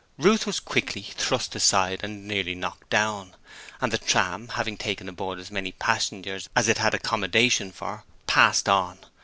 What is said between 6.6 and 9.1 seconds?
it had accommodation for, passed on.